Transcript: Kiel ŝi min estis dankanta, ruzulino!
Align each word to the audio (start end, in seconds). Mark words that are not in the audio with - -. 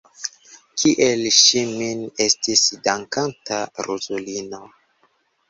Kiel 0.83 1.21
ŝi 1.39 1.61
min 1.73 2.01
estis 2.25 2.65
dankanta, 2.89 3.61
ruzulino! 3.91 4.65